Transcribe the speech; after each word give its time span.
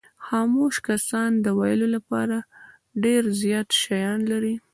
خاموش 0.25 0.75
کسان 0.87 1.31
د 1.45 1.47
ویلو 1.59 1.87
لپاره 1.95 2.37
ډېر 3.03 3.23
زیات 3.41 3.69
شیان 3.81 4.19
لري. 4.31 4.55